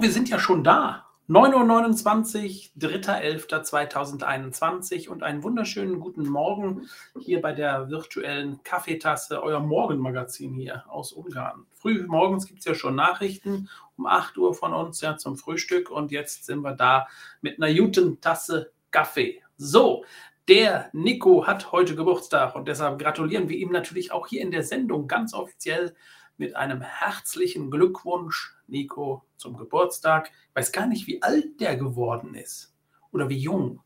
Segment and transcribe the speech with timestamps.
[0.00, 1.06] Wir sind ja schon da.
[1.28, 10.54] 9.29 Uhr, 3.11.2021 und einen wunderschönen guten Morgen hier bei der virtuellen Kaffeetasse, euer Morgenmagazin
[10.54, 11.66] hier aus Ungarn.
[11.74, 15.90] Früh morgens gibt es ja schon Nachrichten um 8 Uhr von uns ja zum Frühstück
[15.90, 17.08] und jetzt sind wir da
[17.40, 19.42] mit einer guten Tasse Kaffee.
[19.56, 20.04] So,
[20.46, 24.62] der Nico hat heute Geburtstag und deshalb gratulieren wir ihm natürlich auch hier in der
[24.62, 25.96] Sendung ganz offiziell
[26.38, 30.30] mit einem herzlichen Glückwunsch, Nico, zum Geburtstag.
[30.50, 32.74] Ich weiß gar nicht, wie alt der geworden ist
[33.10, 33.82] oder wie jung.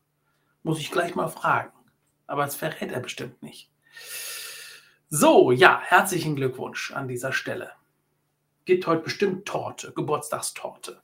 [0.61, 1.73] Muss ich gleich mal fragen.
[2.27, 3.69] Aber das verrät er bestimmt nicht.
[5.09, 7.71] So, ja, herzlichen Glückwunsch an dieser Stelle.
[8.65, 11.01] Gibt heute bestimmt Torte, Geburtstagstorte.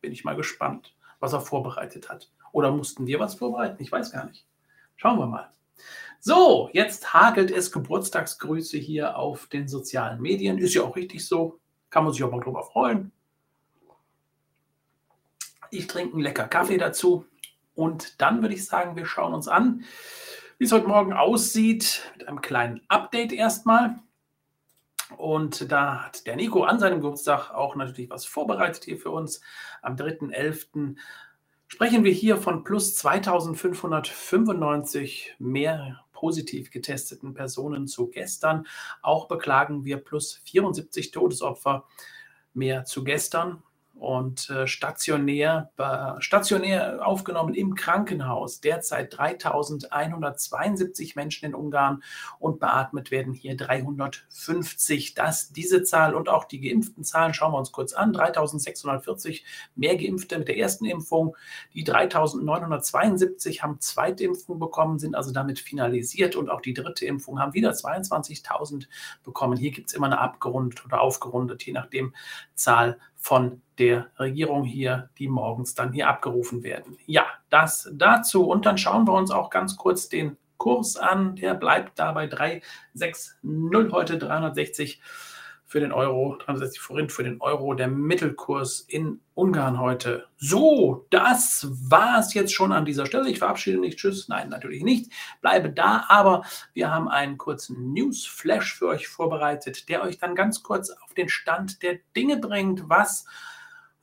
[0.00, 2.32] Bin ich mal gespannt, was er vorbereitet hat.
[2.52, 3.82] Oder mussten wir was vorbereiten?
[3.82, 4.46] Ich weiß gar nicht.
[4.96, 5.52] Schauen wir mal.
[6.20, 10.58] So, jetzt hagelt es Geburtstagsgrüße hier auf den sozialen Medien.
[10.58, 11.60] Ist ja auch richtig so.
[11.90, 13.12] Kann man sich auch mal drüber freuen.
[15.70, 17.24] Ich trinke einen lecker Kaffee dazu.
[17.74, 19.84] Und dann würde ich sagen, wir schauen uns an,
[20.58, 24.00] wie es heute Morgen aussieht, mit einem kleinen Update erstmal.
[25.16, 29.40] Und da hat der Nico an seinem Geburtstag auch natürlich was vorbereitet hier für uns.
[29.80, 30.96] Am 3.11.
[31.68, 38.66] sprechen wir hier von plus 2595 mehr positiv getesteten Personen zu gestern.
[39.02, 41.86] Auch beklagen wir plus 74 Todesopfer
[42.54, 43.62] mehr zu gestern
[43.98, 45.70] und äh, stationär,
[46.20, 48.60] stationär aufgenommen im Krankenhaus.
[48.60, 52.02] Derzeit 3172 Menschen in Ungarn
[52.38, 55.14] und beatmet werden hier 350.
[55.14, 58.12] Das, diese Zahl und auch die geimpften Zahlen schauen wir uns kurz an.
[58.12, 61.36] 3640 mehr Geimpfte mit der ersten Impfung.
[61.74, 67.54] Die 3972 haben Zweitimpfung bekommen, sind also damit finalisiert und auch die dritte Impfung haben
[67.54, 68.86] wieder 22.000
[69.24, 69.56] bekommen.
[69.56, 72.14] Hier gibt es immer eine abgerundet oder aufgerundet, je nachdem
[72.54, 76.96] Zahl von der Regierung hier, die morgens dann hier abgerufen werden.
[77.06, 78.48] Ja, das dazu.
[78.48, 81.36] Und dann schauen wir uns auch ganz kurz den Kurs an.
[81.36, 83.34] Der bleibt dabei 360
[83.92, 85.00] heute 360
[85.68, 90.26] für den Euro, 360 Forint für den Euro, der Mittelkurs in Ungarn heute.
[90.38, 93.28] So, das war es jetzt schon an dieser Stelle.
[93.28, 93.96] Ich verabschiede mich.
[93.96, 94.28] Tschüss.
[94.28, 95.12] Nein, natürlich nicht.
[95.42, 96.42] Bleibe da, aber
[96.72, 101.28] wir haben einen kurzen Newsflash für euch vorbereitet, der euch dann ganz kurz auf den
[101.28, 103.26] Stand der Dinge bringt, was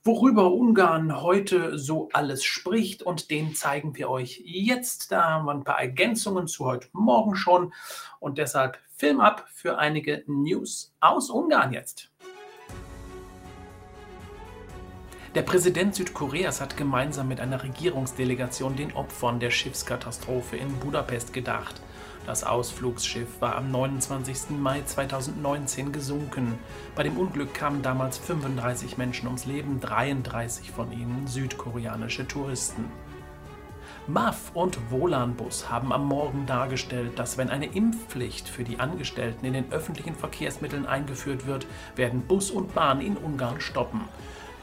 [0.06, 5.10] worüber Ungarn heute so alles spricht und den zeigen wir euch jetzt.
[5.10, 7.72] Da haben wir ein paar Ergänzungen zu heute Morgen schon
[8.20, 12.10] und deshalb Film ab für einige News aus Ungarn jetzt.
[15.34, 21.82] Der Präsident Südkoreas hat gemeinsam mit einer Regierungsdelegation den Opfern der Schiffskatastrophe in Budapest gedacht.
[22.26, 24.58] Das Ausflugsschiff war am 29.
[24.58, 26.58] Mai 2019 gesunken.
[26.96, 32.90] Bei dem Unglück kamen damals 35 Menschen ums Leben, 33 von ihnen südkoreanische Touristen.
[34.08, 39.52] MAF und Volanbus haben am Morgen dargestellt, dass wenn eine Impfpflicht für die Angestellten in
[39.52, 44.00] den öffentlichen Verkehrsmitteln eingeführt wird, werden Bus und Bahn in Ungarn stoppen.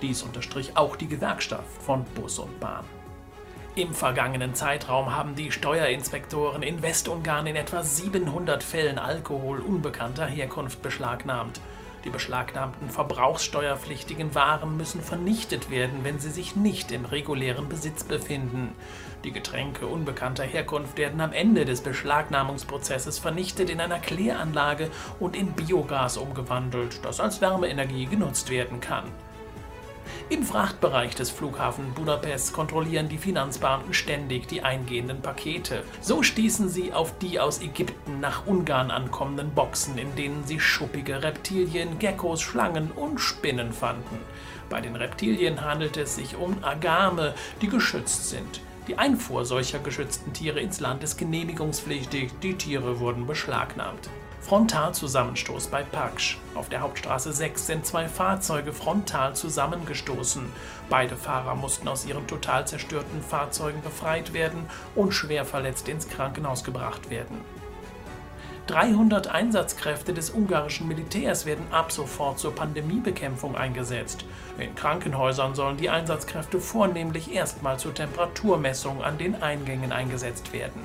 [0.02, 2.84] Dies unterstrich auch die Gewerkschaft von Bus und Bahn.
[3.76, 10.84] Im vergangenen Zeitraum haben die Steuerinspektoren in Westungarn in etwa 700 Fällen Alkohol unbekannter Herkunft
[10.84, 11.60] beschlagnahmt.
[12.06, 18.76] Die beschlagnahmten verbrauchssteuerpflichtigen Waren müssen vernichtet werden, wenn sie sich nicht im regulären Besitz befinden.
[19.24, 25.54] Die Getränke unbekannter Herkunft werden am Ende des Beschlagnahmungsprozesses vernichtet in einer Kläranlage und in
[25.54, 29.06] Biogas umgewandelt, das als Wärmeenergie genutzt werden kann.
[30.30, 35.84] Im Frachtbereich des Flughafen Budapest kontrollieren die Finanzbeamten ständig die eingehenden Pakete.
[36.02, 41.24] So stießen sie auf die aus Ägypten nach Ungarn ankommenden Boxen, in denen sie schuppige
[41.24, 44.20] Reptilien, Geckos, Schlangen und Spinnen fanden.
[44.70, 48.62] Bei den Reptilien handelt es sich um Agame, die geschützt sind.
[48.88, 54.10] Die Einfuhr solcher geschützten Tiere ins Land ist genehmigungspflichtig, die Tiere wurden beschlagnahmt.
[54.44, 56.38] Frontalzusammenstoß bei Paksch.
[56.54, 60.52] Auf der Hauptstraße 6 sind zwei Fahrzeuge frontal zusammengestoßen.
[60.90, 66.66] Beide Fahrer mussten aus ihren total zerstörten Fahrzeugen befreit werden und schwer verletzt ins Krankenhaus
[66.66, 67.40] gebracht werden.
[68.68, 74.26] 300 Einsatzkräfte des ungarischen Militärs werden ab sofort zur Pandemiebekämpfung eingesetzt.
[74.58, 80.82] In Krankenhäusern sollen die Einsatzkräfte vornehmlich erstmal zur Temperaturmessung an den Eingängen eingesetzt werden.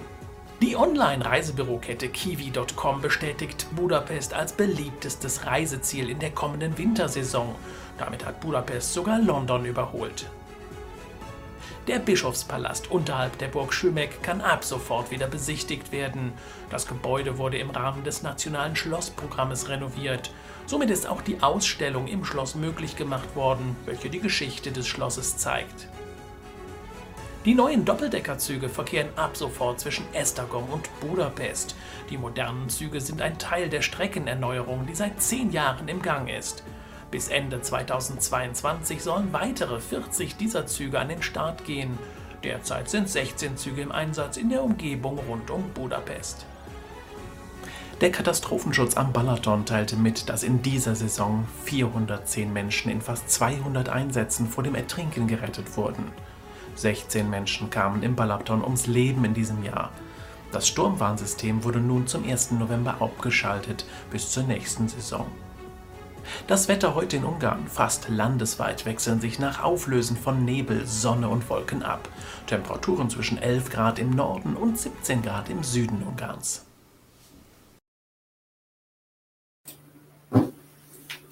[0.68, 7.54] Die Online-Reisebürokette Kiwi.com bestätigt Budapest als beliebtestes Reiseziel in der kommenden Wintersaison.
[7.96, 10.26] Damit hat Budapest sogar London überholt.
[11.86, 16.34] Der Bischofspalast unterhalb der Burg Schümeck kann ab sofort wieder besichtigt werden.
[16.68, 20.32] Das Gebäude wurde im Rahmen des nationalen Schlossprogrammes renoviert.
[20.66, 25.38] Somit ist auch die Ausstellung im Schloss möglich gemacht worden, welche die Geschichte des Schlosses
[25.38, 25.88] zeigt.
[27.44, 31.76] Die neuen Doppeldeckerzüge verkehren ab sofort zwischen Esztergom und Budapest.
[32.10, 36.64] Die modernen Züge sind ein Teil der Streckenerneuerung, die seit zehn Jahren im Gang ist.
[37.12, 41.96] Bis Ende 2022 sollen weitere 40 dieser Züge an den Start gehen.
[42.42, 46.44] Derzeit sind 16 Züge im Einsatz in der Umgebung rund um Budapest.
[48.00, 53.88] Der Katastrophenschutz am Balaton teilte mit, dass in dieser Saison 410 Menschen in fast 200
[53.88, 56.12] Einsätzen vor dem Ertrinken gerettet wurden.
[56.78, 59.90] 16 Menschen kamen im Balaton ums Leben in diesem Jahr.
[60.52, 62.52] Das Sturmwarnsystem wurde nun zum 1.
[62.52, 65.26] November abgeschaltet bis zur nächsten Saison.
[66.46, 71.48] Das Wetter heute in Ungarn, fast landesweit, wechseln sich nach Auflösen von Nebel, Sonne und
[71.50, 72.08] Wolken ab.
[72.46, 76.67] Temperaturen zwischen 11 Grad im Norden und 17 Grad im Süden Ungarns.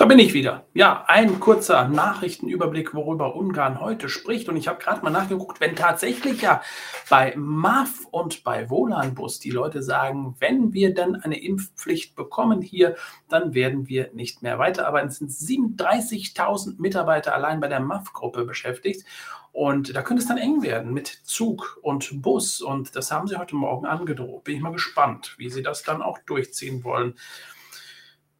[0.08, 0.66] Bin ich wieder.
[0.72, 4.48] Ja, ein kurzer Nachrichtenüberblick, worüber Ungarn heute spricht.
[4.48, 6.62] Und ich habe gerade mal nachgeguckt, wenn tatsächlich ja
[7.10, 12.94] bei MAF und bei Volanbus die Leute sagen, wenn wir dann eine Impfpflicht bekommen hier,
[13.28, 15.08] dann werden wir nicht mehr weiterarbeiten.
[15.08, 19.04] Es sind 37.000 Mitarbeiter allein bei der MAF-Gruppe beschäftigt.
[19.50, 22.60] Und da könnte es dann eng werden mit Zug und Bus.
[22.60, 24.44] Und das haben sie heute Morgen angedroht.
[24.44, 27.14] Bin ich mal gespannt, wie sie das dann auch durchziehen wollen.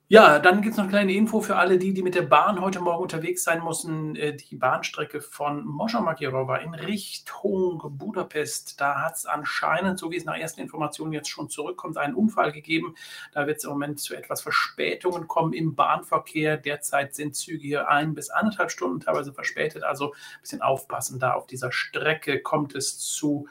[0.08, 2.60] Ja, dann gibt es noch eine kleine Info für alle die, die mit der Bahn
[2.60, 4.14] heute Morgen unterwegs sein müssen.
[4.14, 10.24] Äh, die Bahnstrecke von Moschamakirowa in Richtung Budapest, da hat es anscheinend, so wie es
[10.24, 12.94] nach ersten Informationen jetzt schon zurückkommt, einen Unfall gegeben.
[13.32, 16.56] Da wird es im Moment zu etwas Verspätungen kommen im Bahnverkehr.
[16.56, 19.82] Derzeit sind Züge hier ein bis anderthalb Stunden teilweise verspätet.
[19.82, 23.48] Also ein bisschen aufpassen da auf dieser Strecke kommt es zu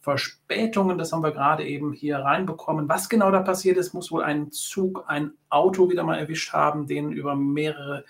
[0.00, 0.98] Verspätungen.
[0.98, 2.88] Das haben wir gerade eben hier reinbekommen.
[2.88, 6.86] Was genau da passiert ist, muss wohl ein Zug, ein Auto wieder mal erwischt haben,
[6.86, 8.04] den über mehrere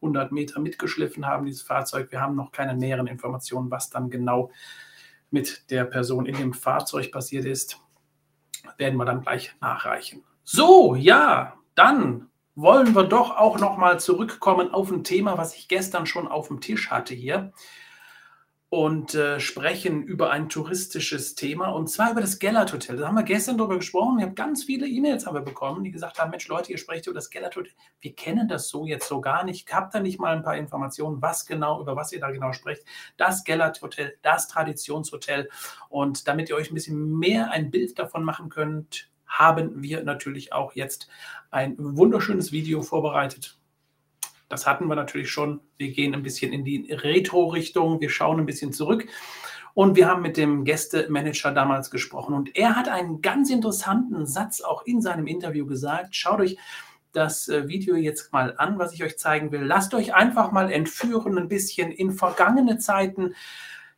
[0.00, 2.10] hundert Meter mitgeschliffen haben, dieses Fahrzeug.
[2.10, 4.50] Wir haben noch keine näheren Informationen, was dann genau
[5.30, 7.80] mit der Person in dem Fahrzeug passiert ist.
[8.76, 10.24] Werden wir dann gleich nachreichen.
[10.42, 15.68] So, ja, dann wollen wir doch auch noch mal zurückkommen auf ein Thema, was ich
[15.68, 17.52] gestern schon auf dem Tisch hatte hier
[18.68, 22.96] und äh, sprechen über ein touristisches Thema und zwar über das Gellert Hotel.
[22.96, 24.18] Da haben wir gestern darüber gesprochen.
[24.18, 27.06] Ich habe ganz viele E-Mails haben wir bekommen, die gesagt haben: Mensch, Leute, ihr sprecht
[27.06, 27.72] über das Gellert Hotel.
[28.00, 29.72] Wir kennen das so jetzt so gar nicht.
[29.72, 32.82] Habt da nicht mal ein paar Informationen, was genau, über was ihr da genau sprecht?
[33.16, 35.48] Das Gellert Hotel, das Traditionshotel.
[35.88, 40.52] Und damit ihr euch ein bisschen mehr ein Bild davon machen könnt, haben wir natürlich
[40.52, 41.08] auch jetzt
[41.50, 43.58] ein wunderschönes Video vorbereitet
[44.48, 45.60] das hatten wir natürlich schon.
[45.76, 48.00] Wir gehen ein bisschen in die Retro-Richtung.
[48.00, 49.06] Wir schauen ein bisschen zurück.
[49.74, 52.34] Und wir haben mit dem Gästemanager damals gesprochen.
[52.34, 56.16] Und er hat einen ganz interessanten Satz auch in seinem Interview gesagt.
[56.16, 56.56] Schaut euch
[57.12, 59.62] das äh, Video jetzt mal an, was ich euch zeigen will.
[59.62, 63.34] Lasst euch einfach mal entführen, ein bisschen in vergangene Zeiten.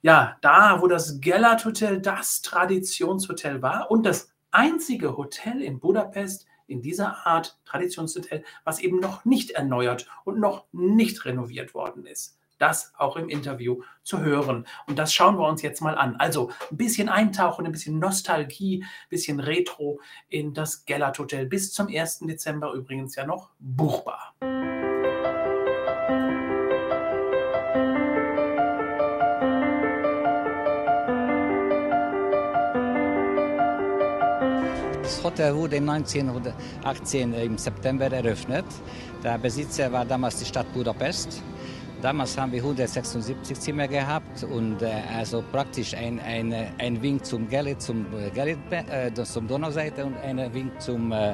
[0.02, 6.47] Ja, da, wo das Gellert Hotel das Traditionshotel war und das einzige Hotel in Budapest,
[6.68, 12.38] in dieser Art Traditionshotel, was eben noch nicht erneuert und noch nicht renoviert worden ist.
[12.58, 14.66] Das auch im Interview zu hören.
[14.86, 16.16] Und das schauen wir uns jetzt mal an.
[16.16, 21.46] Also ein bisschen eintauchen, ein bisschen Nostalgie, ein bisschen Retro in das Gellert Hotel.
[21.46, 22.20] Bis zum 1.
[22.20, 24.34] Dezember übrigens ja noch buchbar.
[35.08, 38.66] Das Hotel wurde 1918 im September eröffnet.
[39.24, 41.42] Der Besitzer war damals die Stadt Budapest.
[42.02, 47.48] Damals haben wir 176 Zimmer gehabt und äh, also praktisch ein, ein, ein Wing zum
[47.48, 51.32] Gellert, zum, Gellert, äh, zum Donauseite und ein Wing zum äh,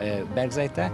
[0.00, 0.92] äh Bergseite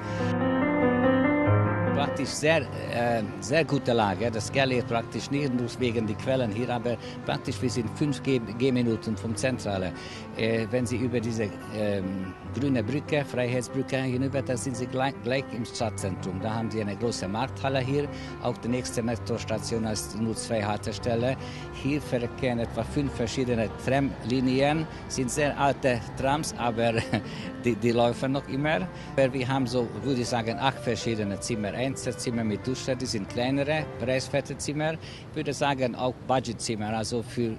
[2.15, 4.31] praktisch sehr, äh, sehr gute Lage.
[4.31, 9.17] Das Galley praktisch nicht nur wegen der Quellen hier, aber praktisch wir sind fünf Gehminuten
[9.17, 9.93] vom Zentrale.
[10.37, 15.45] Äh, wenn Sie über diese ähm, grüne Brücke, Freiheitsbrücke hinüber, da sind Sie gleich, gleich,
[15.57, 16.41] im Stadtzentrum.
[16.41, 18.09] Da haben Sie eine große Markthalle hier,
[18.43, 21.37] auch die nächste Metrostation ist nur zwei Haltestellen.
[21.83, 26.93] Hier verkehren etwa fünf verschiedene Tramlinien, sind sehr alte Trams, aber
[27.65, 28.87] die, die laufen noch immer.
[29.17, 31.75] Wir haben so, würde ich sagen, acht verschiedene Zimmer.
[32.05, 34.93] Einzelzimmer mit Dusche, die sind kleinere, preiswerte Zimmer.
[34.93, 37.57] Ich würde sagen auch Budgetzimmer, also für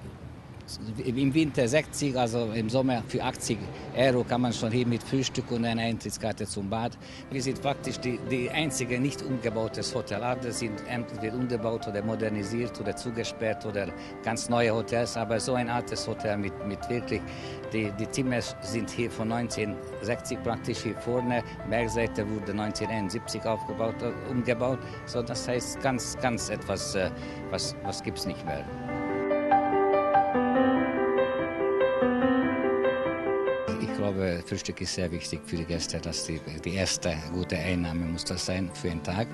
[1.04, 3.58] im Winter 60, also im Sommer für 80
[3.96, 6.98] Euro kann man schon hier mit Frühstück und einer Eintrittskarte zum Bad.
[7.30, 10.22] Wir sind praktisch die, die einzige nicht umgebautes Hotel.
[10.22, 13.88] Alle sind entweder umgebaut oder modernisiert oder zugesperrt oder
[14.24, 15.16] ganz neue Hotels.
[15.16, 17.22] Aber so ein altes Hotel mit, mit wirklich,
[17.72, 21.44] die, die Zimmer sind hier von 1960 praktisch hier vorne.
[21.70, 23.94] Bergseite wurde 1971 aufgebaut,
[24.28, 24.78] umgebaut.
[25.06, 27.10] So, das heißt ganz, ganz etwas, äh,
[27.50, 28.64] was, was gibt es nicht mehr.
[33.96, 35.98] Glaube, Frühstück ist sehr wichtig für die Gäste.
[36.00, 39.26] dass die, die erste gute Einnahme muss das sein für den Tag.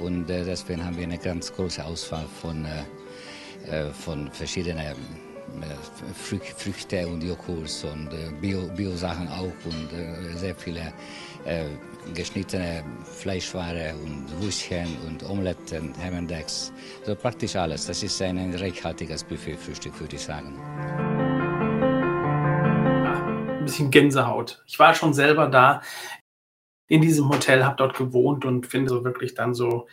[0.00, 4.94] Und äh, deswegen haben wir eine ganz große Auswahl von, äh, äh von verschiedenen äh,
[6.14, 10.92] Frü Früchte und Joghurts und äh, Bio-Sachen Bio auch und sehr viele
[12.14, 16.72] geschnittene Fleischware und Würstchen und Omeletten, Hemmendecks,
[17.06, 17.86] so praktisch alles.
[17.86, 21.17] Das ist ein reichhaltiges Buffet-Frühstück, würde ich sagen
[23.68, 24.62] bisschen Gänsehaut.
[24.66, 25.82] Ich war schon selber da
[26.88, 29.86] in diesem Hotel, habe dort gewohnt und finde so wirklich dann so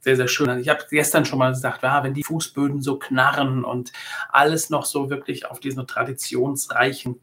[0.00, 0.58] sehr, sehr schön.
[0.58, 3.92] Ich habe gestern schon mal gesagt, ja, wenn die Fußböden so knarren und
[4.30, 7.20] alles noch so wirklich auf diesen traditionsreichen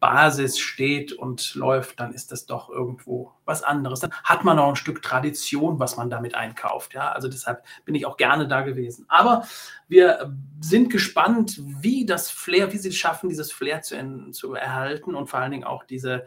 [0.00, 4.00] Basis steht und läuft, dann ist das doch irgendwo was anderes.
[4.00, 6.94] Dann hat man auch ein Stück Tradition, was man damit einkauft.
[6.94, 9.04] Ja, also deshalb bin ich auch gerne da gewesen.
[9.08, 9.46] Aber
[9.88, 15.14] wir sind gespannt, wie das Flair, wie sie es schaffen, dieses Flair zu, zu erhalten
[15.14, 16.26] und vor allen Dingen auch diese,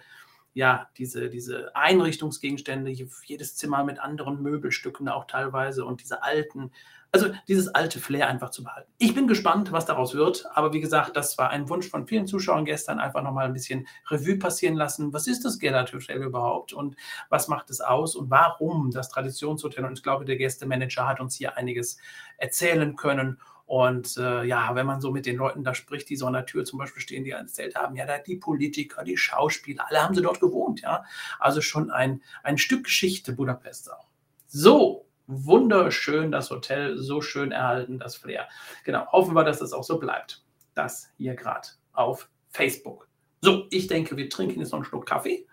[0.53, 2.91] ja, diese, diese Einrichtungsgegenstände,
[3.25, 6.72] jedes Zimmer mit anderen Möbelstücken auch teilweise und diese alten
[7.13, 8.91] also dieses alte Flair einfach zu behalten.
[8.98, 10.45] Ich bin gespannt, was daraus wird.
[10.55, 13.00] Aber wie gesagt, das war ein Wunsch von vielen Zuschauern gestern.
[13.00, 15.13] Einfach nochmal ein bisschen Revue passieren lassen.
[15.13, 16.95] Was ist das Gellert Hotel überhaupt und
[17.29, 19.86] was macht es aus und warum das Traditionshotel?
[19.86, 21.98] Und ich glaube, der Gästemanager hat uns hier einiges
[22.38, 23.39] erzählen können.
[23.65, 26.46] Und äh, ja, wenn man so mit den Leuten da spricht, die so an der
[26.46, 30.13] Tür zum Beispiel stehen, die erzählt haben, ja, da die Politiker, die Schauspieler, alle haben
[30.13, 31.03] sie dort gewohnt, ja.
[31.39, 34.10] Also schon ein, ein Stück Geschichte Budapest auch.
[34.48, 38.48] So, wunderschön, das Hotel, so schön erhalten, das Flair.
[38.84, 40.43] Genau, hoffen wir, dass das auch so bleibt.
[40.75, 43.08] Das hier gerade auf Facebook.
[43.41, 45.48] So, ich denke, wir trinken jetzt noch einen Schluck Kaffee.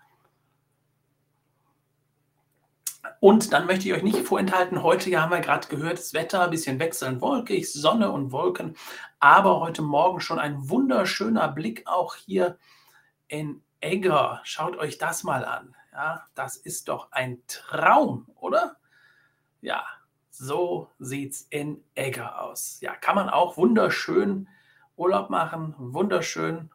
[3.21, 6.51] Und dann möchte ich euch nicht vorenthalten, heute haben wir gerade gehört, das Wetter ein
[6.51, 8.77] bisschen wechselnd wolkig, Sonne und Wolken,
[9.19, 12.59] aber heute Morgen schon ein wunderschöner Blick auch hier
[13.29, 14.41] in Egger.
[14.45, 15.75] Schaut euch das mal an.
[15.93, 18.77] Ja, das ist doch ein Traum, oder?
[19.61, 19.85] Ja,
[20.31, 22.79] so sieht's in Egger aus.
[22.81, 24.49] Ja, kann man auch wunderschön
[24.97, 26.71] Urlaub machen, wunderschön ein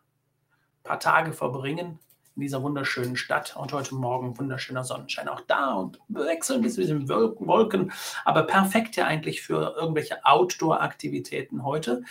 [0.84, 2.00] paar Tage verbringen
[2.36, 7.08] in dieser wunderschönen Stadt und heute Morgen wunderschöner Sonnenschein auch da und wechseln ein bisschen
[7.08, 7.94] Wolken,
[8.26, 12.04] aber perfekt ja eigentlich für irgendwelche Outdoor-Aktivitäten heute.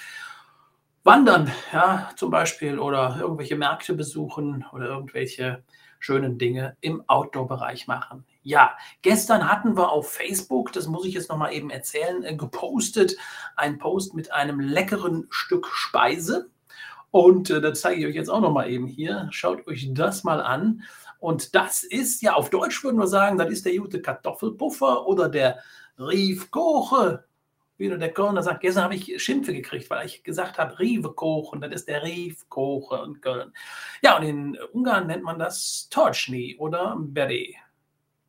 [1.03, 5.63] Wandern, ja, zum Beispiel oder irgendwelche Märkte besuchen oder irgendwelche
[5.99, 8.25] schönen Dinge im Outdoor-Bereich machen.
[8.43, 13.17] Ja, gestern hatten wir auf Facebook, das muss ich jetzt nochmal eben erzählen, äh, gepostet,
[13.57, 16.51] ein Post mit einem leckeren Stück Speise.
[17.15, 19.29] Und äh, das zeige ich euch jetzt auch nochmal eben hier.
[19.31, 20.83] Schaut euch das mal an.
[21.21, 25.29] Und das ist, ja, auf Deutsch würden wir sagen, das ist der gute Kartoffelpuffer oder
[25.29, 25.61] der
[25.97, 27.25] Riefkoche.
[27.77, 31.73] Wie der Kölner sagt, gestern habe ich Schimpfe gekriegt, weil ich gesagt habe, Riefkochen, das
[31.73, 33.53] ist der Riefkoche in Köln.
[34.03, 37.55] Ja, und in Ungarn nennt man das Torchni oder Beret.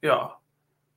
[0.04, 0.38] Ja,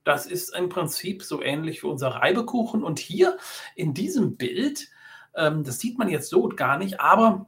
[0.04, 2.85] das ist im Prinzip so ähnlich wie unser Reibekuchen.
[2.85, 3.38] Und hier
[3.76, 4.90] in diesem Bild,
[5.35, 7.47] ähm, das sieht man jetzt so gar nicht, aber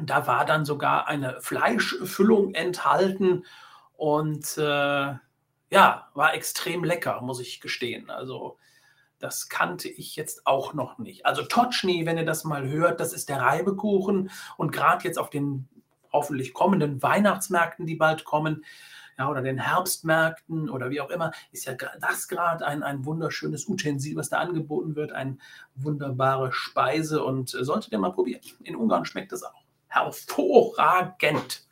[0.00, 3.44] da war dann sogar eine Fleischfüllung enthalten
[3.96, 5.14] und äh,
[5.70, 8.10] ja, war extrem lecker, muss ich gestehen.
[8.10, 8.58] Also
[9.18, 11.26] das kannte ich jetzt auch noch nicht.
[11.26, 15.30] Also Totschni, wenn ihr das mal hört, das ist der Reibekuchen und gerade jetzt auf
[15.30, 15.68] den
[16.12, 18.64] hoffentlich kommenden Weihnachtsmärkten, die bald kommen,
[19.18, 23.68] ja, oder den Herbstmärkten oder wie auch immer, ist ja das gerade ein, ein wunderschönes
[23.68, 25.38] Utensil, was da angeboten wird, eine
[25.74, 28.40] wunderbare Speise und äh, solltet ihr mal probieren.
[28.62, 31.62] In Ungarn schmeckt es auch hervorragend.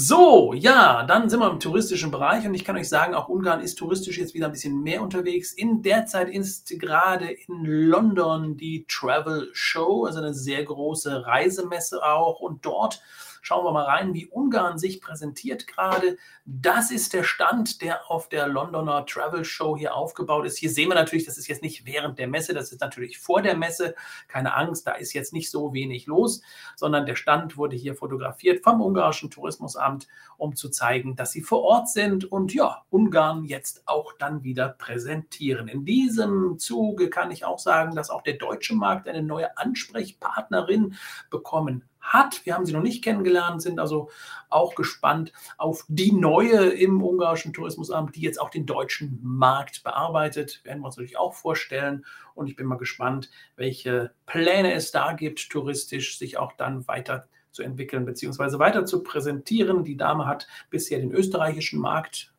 [0.00, 3.60] So, ja, dann sind wir im touristischen Bereich und ich kann euch sagen, auch Ungarn
[3.60, 5.52] ist touristisch jetzt wieder ein bisschen mehr unterwegs.
[5.52, 12.00] In der Zeit ist gerade in London die Travel Show, also eine sehr große Reisemesse
[12.04, 13.02] auch und dort
[13.42, 16.16] Schauen wir mal rein, wie Ungarn sich präsentiert gerade.
[16.44, 20.58] Das ist der Stand, der auf der Londoner Travel Show hier aufgebaut ist.
[20.58, 23.42] Hier sehen wir natürlich, das ist jetzt nicht während der Messe, das ist natürlich vor
[23.42, 23.94] der Messe.
[24.28, 26.42] Keine Angst, da ist jetzt nicht so wenig los,
[26.76, 31.62] sondern der Stand wurde hier fotografiert vom ungarischen Tourismusamt, um zu zeigen, dass sie vor
[31.62, 35.68] Ort sind und ja, Ungarn jetzt auch dann wieder präsentieren.
[35.68, 40.96] In diesem Zuge kann ich auch sagen, dass auch der deutsche Markt eine neue Ansprechpartnerin
[41.30, 42.44] bekommen hat.
[42.44, 44.10] Wir haben sie noch nicht kennengelernt, sind also
[44.48, 50.60] auch gespannt auf die neue im ungarischen Tourismusamt, die jetzt auch den deutschen Markt bearbeitet.
[50.64, 52.04] Werden wir uns natürlich auch vorstellen.
[52.34, 57.28] Und ich bin mal gespannt, welche Pläne es da gibt, touristisch sich auch dann weiter
[57.50, 58.58] zu entwickeln bzw.
[58.58, 59.84] weiter zu präsentieren.
[59.84, 62.32] Die Dame hat bisher den österreichischen Markt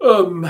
[0.00, 0.48] ähm,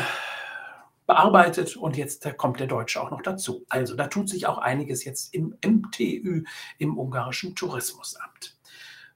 [1.07, 3.65] bearbeitet und jetzt kommt der Deutsche auch noch dazu.
[3.69, 6.45] Also da tut sich auch einiges jetzt im MTÜ,
[6.79, 8.57] im ungarischen Tourismusamt.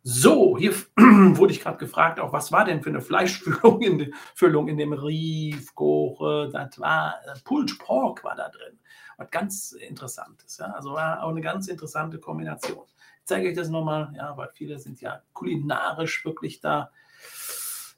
[0.02, 4.68] So, hier wurde ich gerade gefragt, auch was war denn für eine Fleischfüllung in, Füllung
[4.68, 6.48] in dem Riefgore?
[6.50, 8.78] Das war äh, Pulled Pork war da drin.
[9.18, 10.56] Was ganz Interessantes.
[10.56, 10.68] Ja?
[10.68, 12.84] Also war auch eine ganz interessante Kombination.
[13.18, 16.90] Ich zeige euch das nochmal, ja, weil viele sind ja kulinarisch wirklich da.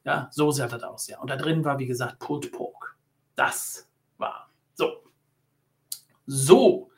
[0.05, 1.21] Ja, so sah das aus, ja.
[1.21, 2.97] Und da drin war, wie gesagt, Pulled Pork.
[3.43, 4.49] Das war.
[4.75, 5.03] So.
[6.27, 6.91] So.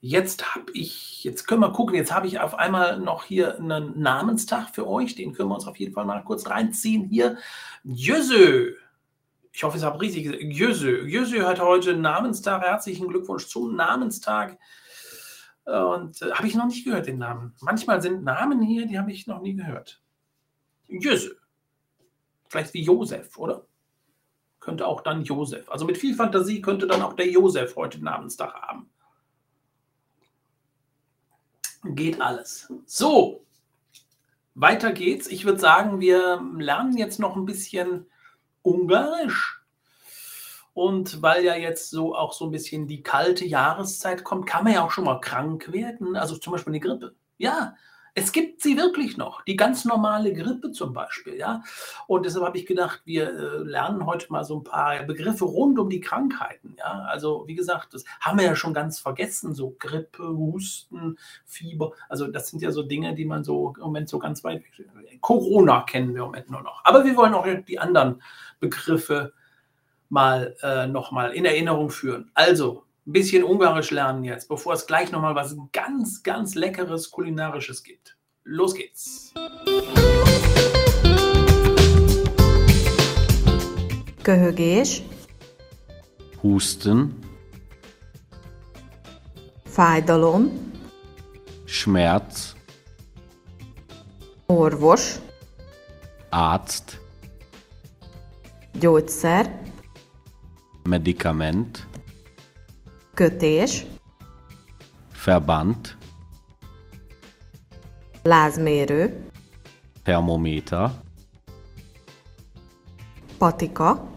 [0.00, 3.98] Jetzt habe ich, jetzt können wir gucken, jetzt habe ich auf einmal noch hier einen
[3.98, 5.16] Namenstag für euch.
[5.16, 7.08] Den können wir uns auf jeden Fall mal kurz reinziehen.
[7.08, 7.36] Hier,
[7.82, 8.76] Jösö.
[9.50, 10.40] Ich hoffe, ich habe richtig gesagt.
[10.40, 11.04] Jösö.
[11.04, 12.62] Jösö hat heute Namenstag.
[12.62, 14.56] Herzlichen Glückwunsch zum Namenstag.
[15.64, 17.56] Und äh, habe ich noch nicht gehört, den Namen.
[17.60, 20.00] Manchmal sind Namen hier, die habe ich noch nie gehört.
[20.86, 21.34] Jösö.
[22.48, 23.66] Vielleicht wie Josef, oder?
[24.68, 25.70] Könnte auch dann Josef.
[25.70, 28.90] Also mit viel Fantasie könnte dann auch der Josef heute Namenstag haben.
[31.84, 32.70] Geht alles.
[32.84, 33.46] So,
[34.54, 35.26] weiter geht's.
[35.26, 38.10] Ich würde sagen, wir lernen jetzt noch ein bisschen
[38.60, 39.62] Ungarisch.
[40.74, 44.74] Und weil ja jetzt so auch so ein bisschen die kalte Jahreszeit kommt, kann man
[44.74, 46.14] ja auch schon mal krank werden.
[46.14, 47.14] Also zum Beispiel eine Grippe.
[47.38, 47.74] Ja,
[48.14, 51.62] es gibt sie wirklich noch, die ganz normale Grippe zum Beispiel, ja.
[52.06, 55.78] Und deshalb habe ich gedacht, wir äh, lernen heute mal so ein paar Begriffe rund
[55.78, 57.06] um die Krankheiten, ja.
[57.08, 61.92] Also wie gesagt, das haben wir ja schon ganz vergessen, so Grippe, Husten, Fieber.
[62.08, 64.62] Also das sind ja so Dinge, die man so im Moment so ganz weit.
[65.20, 66.84] Corona kennen wir im Moment nur noch.
[66.84, 68.22] Aber wir wollen auch die anderen
[68.60, 69.32] Begriffe
[70.08, 72.30] mal äh, nochmal in Erinnerung führen.
[72.34, 77.82] Also ein bisschen Ungarisch lernen jetzt, bevor es gleich nochmal was ganz, ganz Leckeres Kulinarisches
[77.82, 78.18] gibt.
[78.44, 79.32] Los geht's!
[84.22, 85.00] Köhögés,
[86.42, 87.14] Husten,
[89.64, 90.50] fájdalom,
[91.64, 92.54] Schmerz,
[94.48, 95.22] orvos,
[96.30, 97.00] Arzt,
[98.74, 99.46] gyógyszer,
[100.84, 101.86] Medikament,
[103.18, 103.86] kötés,
[105.24, 105.96] Verband,
[108.22, 109.26] lázmérő,
[110.02, 110.90] Thermometer,
[113.38, 114.10] patika,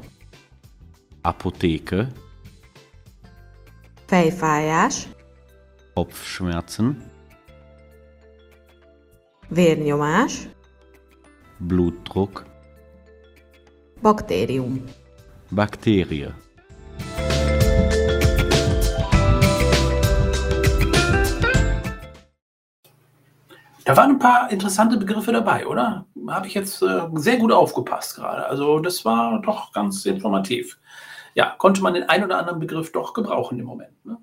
[1.22, 2.12] Apotheke,
[4.06, 5.08] fejfájás,
[5.94, 7.12] Kopfschmerzen,
[9.50, 10.50] vérnyomás,
[11.58, 12.46] Blutdruck,
[14.02, 14.84] baktérium.
[15.50, 16.36] Bakterie.
[23.92, 26.06] Da waren ein paar interessante Begriffe dabei, oder?
[26.30, 28.46] Habe ich jetzt äh, sehr gut aufgepasst gerade.
[28.46, 30.80] Also das war doch ganz informativ.
[31.34, 34.06] Ja, konnte man den einen oder anderen Begriff doch gebrauchen im Moment.
[34.06, 34.18] Ne?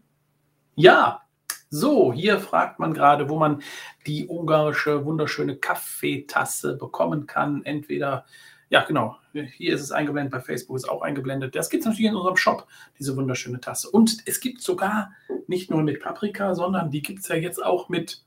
[0.75, 1.21] Ja,
[1.69, 3.61] so, hier fragt man gerade, wo man
[4.07, 7.63] die ungarische wunderschöne Kaffeetasse bekommen kann.
[7.67, 8.25] Entweder,
[8.71, 11.55] ja genau, hier ist es eingeblendet, bei Facebook ist auch eingeblendet.
[11.55, 12.67] Das gibt es natürlich in unserem Shop,
[12.99, 13.91] diese wunderschöne Tasse.
[13.91, 15.13] Und es gibt sogar
[15.47, 18.25] nicht nur mit Paprika, sondern die gibt es ja jetzt auch mit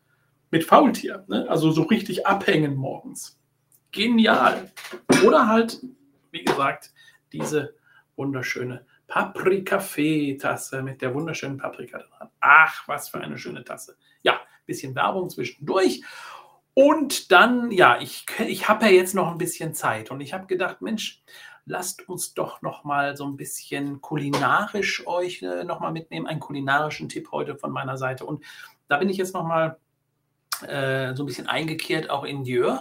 [0.51, 1.25] mit Faultier.
[1.27, 1.47] Ne?
[1.49, 3.39] Also so richtig abhängen morgens.
[3.91, 4.71] Genial.
[5.25, 5.81] Oder halt,
[6.31, 6.93] wie gesagt,
[7.31, 7.75] diese
[8.15, 12.29] wunderschöne Paprika-Fee-Tasse mit der wunderschönen Paprika dran.
[12.39, 13.97] Ach, was für eine schöne Tasse.
[14.21, 16.01] Ja, bisschen Werbung zwischendurch.
[16.73, 20.47] Und dann, ja, ich, ich habe ja jetzt noch ein bisschen Zeit und ich habe
[20.47, 21.21] gedacht, Mensch,
[21.65, 26.39] lasst uns doch noch mal so ein bisschen kulinarisch euch äh, noch mal mitnehmen, einen
[26.39, 28.25] kulinarischen Tipp heute von meiner Seite.
[28.25, 28.43] Und
[28.87, 29.77] da bin ich jetzt noch mal
[30.63, 32.78] äh, so ein bisschen eingekehrt auch in Dieu.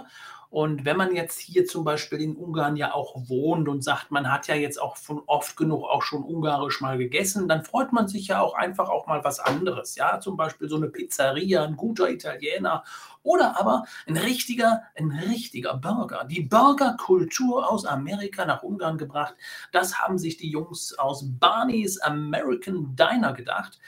[0.50, 4.32] Und wenn man jetzt hier zum Beispiel in Ungarn ja auch wohnt und sagt, man
[4.32, 8.08] hat ja jetzt auch von oft genug auch schon ungarisch mal gegessen, dann freut man
[8.08, 9.94] sich ja auch einfach auch mal was anderes.
[9.94, 12.82] Ja, zum Beispiel so eine Pizzeria, ein guter Italiener
[13.22, 16.24] oder aber ein richtiger, ein richtiger Burger.
[16.24, 19.36] Die Burgerkultur aus Amerika nach Ungarn gebracht.
[19.70, 23.78] Das haben sich die Jungs aus Barney's American Diner gedacht.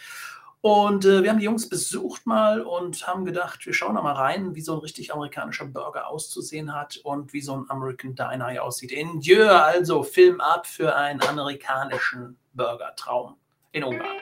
[0.63, 4.13] Und äh, wir haben die Jungs besucht mal und haben gedacht, wir schauen da mal
[4.13, 8.49] rein, wie so ein richtig amerikanischer Burger auszusehen hat und wie so ein American Diner
[8.49, 8.93] hier aussieht.
[8.93, 13.35] In Dieu, also Film ab für einen amerikanischen Burgertraum
[13.73, 14.17] in Ungarn.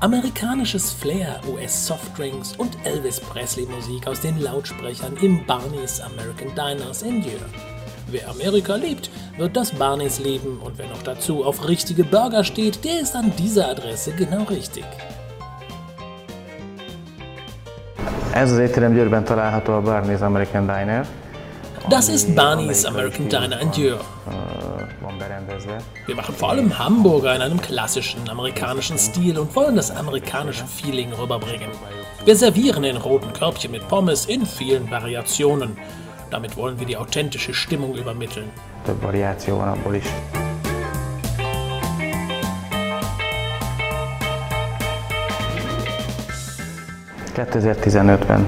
[0.00, 7.38] Amerikanisches Flair, US-Softdrinks und Elvis Presley-Musik aus den Lautsprechern im Barney's American Diners in Dieu.
[8.08, 12.84] Wer Amerika liebt, wird das Barneys lieben und wer noch dazu auf richtige Burger steht,
[12.84, 14.84] der ist an dieser Adresse genau richtig.
[18.32, 21.06] Ez az étterem Győrben található a Barney's American Diner.
[21.88, 23.96] Das ist Barney's American Diner in Dieu.
[26.06, 31.12] Wir machen vor allem Hamburger in einem klassischen amerikanischen Stil und wollen das amerikanische Feeling
[31.12, 31.70] rüberbringen.
[32.24, 35.76] Wir servieren in roten Körbchen mit Pommes in vielen Variationen.
[36.30, 38.50] Damit wollen wir die authentische Stimmung übermitteln.
[38.84, 40.04] Több variáció van abból is.
[47.36, 48.46] ...2015-ben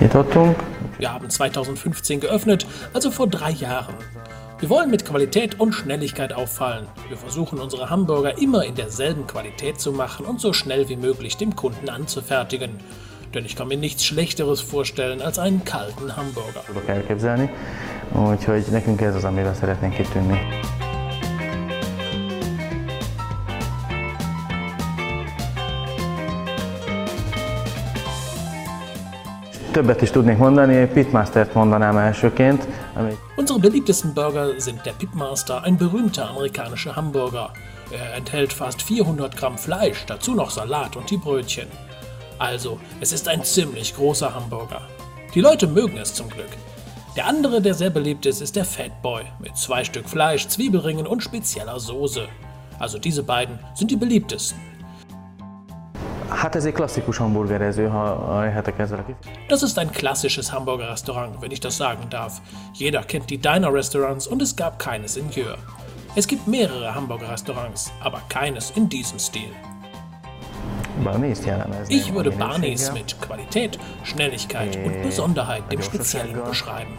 [0.00, 0.56] nyitottunk.
[0.98, 3.94] Wir haben 2015 geöffnet, also vor drei Jahren.
[4.60, 6.86] Wir wollen mit Qualität und Schnelligkeit auffallen.
[7.08, 11.36] Wir versuchen unsere Hamburger immer in derselben Qualität zu machen und so schnell wie möglich
[11.36, 12.78] dem Kunden anzufertigen.
[13.34, 16.62] Denn ich kann mir nichts Schlechteres vorstellen als einen kalten Hamburger.
[16.66, 17.50] Tudok elképzelni,
[18.30, 20.38] úgyhogy nekünk ez az, amivel szeretnénk kitűnni.
[29.72, 32.66] Többet is tudnék mondani, Pitmastert mondanám elsőként.
[32.94, 37.50] Ami Unsere beliebtesten Burger sind der Pipmaster, ein berühmter amerikanischer Hamburger.
[37.90, 41.66] Er enthält fast 400 Gramm Fleisch, dazu noch Salat und die Brötchen.
[42.44, 44.82] Also, es ist ein ziemlich großer Hamburger.
[45.34, 46.50] Die Leute mögen es zum Glück.
[47.16, 51.06] Der andere, der sehr beliebt ist, ist der Fat Boy mit zwei Stück Fleisch, Zwiebelringen
[51.06, 52.28] und spezieller Soße.
[52.78, 54.60] Also diese beiden sind die beliebtesten.
[59.48, 62.42] Das ist ein klassisches Hamburger Restaurant, wenn ich das sagen darf.
[62.74, 65.56] Jeder kennt die Diner-Restaurants und es gab keines in Jör.
[66.14, 69.48] Es gibt mehrere Hamburger Restaurants, aber keines in diesem Stil.
[71.88, 76.96] Ich würde Barneys mit Qualität, Schnelligkeit und Besonderheit, dem Speziellen beschreiben.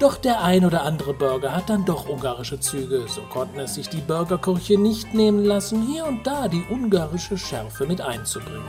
[0.00, 3.04] Doch der ein oder andere Burger hat dann doch ungarische Züge.
[3.06, 7.86] So konnten es sich die Burgerküche nicht nehmen lassen, hier und da die ungarische Schärfe
[7.86, 8.64] mit einzubringen.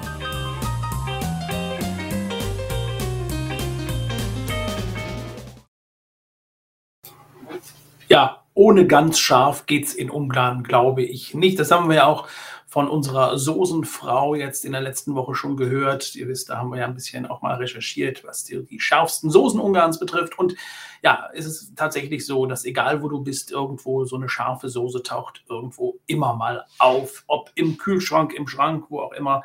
[8.54, 11.60] Ohne ganz scharf geht's in Ungarn, glaube ich nicht.
[11.60, 12.28] Das haben wir ja auch
[12.68, 16.16] von unserer Soßenfrau jetzt in der letzten Woche schon gehört.
[16.16, 19.30] Ihr wisst, da haben wir ja ein bisschen auch mal recherchiert, was die, die scharfsten
[19.30, 20.40] Soßen Ungarns betrifft.
[20.40, 20.56] Und
[21.04, 25.04] ja, es ist tatsächlich so, dass egal wo du bist, irgendwo so eine scharfe Soße
[25.04, 27.26] taucht irgendwo immer mal auf.
[27.28, 29.44] Ob im Kühlschrank, im Schrank, wo auch immer.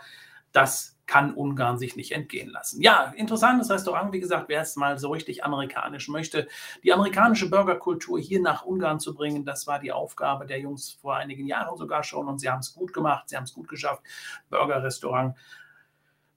[0.53, 2.81] Das kann Ungarn sich nicht entgehen lassen.
[2.83, 6.49] Ja, interessantes Restaurant, wie gesagt, wer es mal so richtig amerikanisch möchte,
[6.83, 11.17] die amerikanische Burgerkultur hier nach Ungarn zu bringen, das war die Aufgabe der Jungs vor
[11.17, 14.03] einigen Jahren sogar schon und sie haben es gut gemacht, sie haben es gut geschafft.
[14.51, 15.37] Burgerrestaurant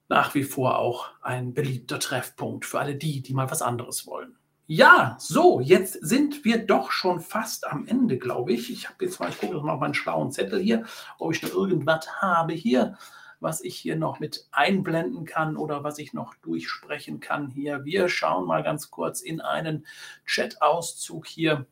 [0.08, 4.36] nach wie vor auch ein beliebter Treffpunkt für alle die, die mal was anderes wollen.
[4.66, 8.72] Ja, so, jetzt sind wir doch schon fast am Ende, glaube ich.
[8.72, 10.86] Ich habe jetzt mal, ich gucke mal auf meinen schlauen Zettel hier,
[11.18, 12.96] ob ich noch irgendwas habe hier
[13.40, 17.86] was ich hier noch mit einblenden kann oder was ich noch durchsprechen kann hier.
[17.86, 19.86] Wir schauen mal ganz kurz in einen
[20.26, 21.66] Chat-Auszug hier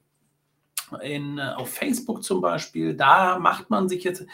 [1.02, 2.96] in, äh, auf Facebook zum Beispiel.
[2.96, 4.26] Da macht man sich jetzt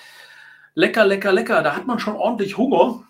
[0.76, 1.64] lecker, lecker, lecker.
[1.64, 3.04] Da hat man schon ordentlich Hunger.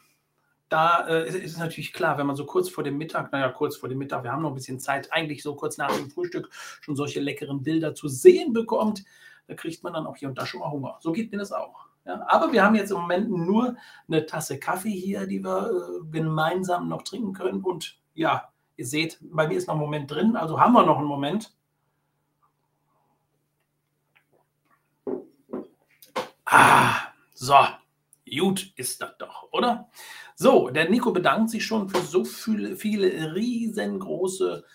[0.69, 3.75] Da äh, ist es natürlich klar, wenn man so kurz vor dem Mittag, naja, kurz
[3.77, 6.49] vor dem Mittag, wir haben noch ein bisschen Zeit, eigentlich so kurz nach dem Frühstück
[6.81, 9.03] schon solche leckeren Bilder zu sehen bekommt,
[9.47, 10.97] da kriegt man dann auch hier und da schon mal Hunger.
[11.01, 11.87] So geht mir das auch.
[12.05, 16.11] Ja, aber wir haben jetzt im Moment nur eine Tasse Kaffee hier, die wir äh,
[16.11, 17.61] gemeinsam noch trinken können.
[17.61, 20.97] Und ja, ihr seht, bei mir ist noch ein Moment drin, also haben wir noch
[20.97, 21.53] einen Moment.
[26.45, 26.95] Ah,
[27.33, 27.55] so,
[28.29, 29.89] gut ist das doch, oder?
[30.35, 34.65] So, der Nico bedankt sich schon für so viele, viele riesengroße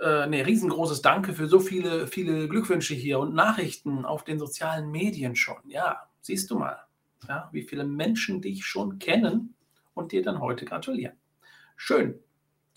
[0.00, 4.90] äh, nee, riesengroßes Danke für so viele, viele Glückwünsche hier und Nachrichten auf den sozialen
[4.90, 5.58] Medien schon.
[5.68, 6.78] Ja, siehst du mal,
[7.28, 9.54] ja, wie viele Menschen dich schon kennen
[9.94, 11.16] und dir dann heute gratulieren.
[11.76, 12.18] Schön.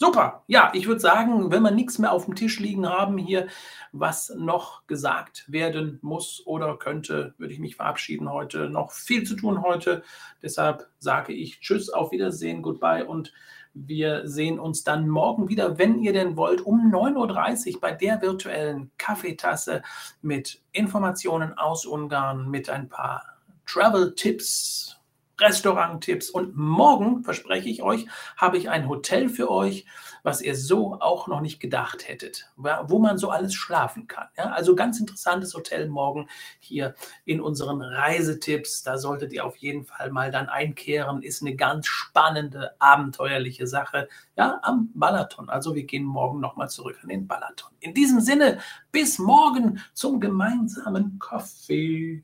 [0.01, 0.45] Super.
[0.47, 3.47] Ja, ich würde sagen, wenn wir nichts mehr auf dem Tisch liegen haben hier,
[3.91, 8.69] was noch gesagt werden muss oder könnte, würde ich mich verabschieden heute.
[8.69, 10.03] Noch viel zu tun heute.
[10.41, 13.33] Deshalb sage ich Tschüss, auf Wiedersehen, Goodbye und
[13.73, 18.21] wir sehen uns dann morgen wieder, wenn ihr denn wollt, um 9.30 Uhr bei der
[18.21, 19.81] virtuellen Kaffeetasse
[20.21, 23.25] mit Informationen aus Ungarn, mit ein paar
[23.65, 24.98] Travel-Tipps,
[25.39, 26.29] Restaurant-Tipps.
[26.29, 29.85] Und morgen, verspreche ich euch, habe ich ein Hotel für euch,
[30.23, 34.27] was ihr so auch noch nicht gedacht hättet, wo man so alles schlafen kann.
[34.37, 36.27] Ja, also ganz interessantes Hotel morgen
[36.59, 38.83] hier in unseren Reisetipps.
[38.83, 41.23] Da solltet ihr auf jeden Fall mal dann einkehren.
[41.23, 44.09] Ist eine ganz spannende, abenteuerliche Sache.
[44.35, 45.49] Ja, am Balaton.
[45.49, 47.71] Also wir gehen morgen nochmal zurück an den Balaton.
[47.79, 48.59] In diesem Sinne,
[48.91, 52.23] bis morgen zum gemeinsamen Kaffee.